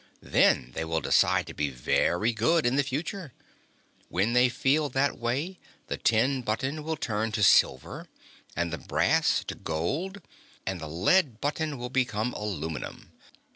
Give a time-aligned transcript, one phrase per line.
[0.23, 3.33] Then they will decide to be very good in the future.
[4.09, 8.07] When they feel that way, the tin button will turn to silver
[8.55, 10.23] and the brass to gold,
[10.65, 13.11] while the lead button will become aluminum.